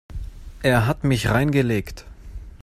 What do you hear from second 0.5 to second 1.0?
Er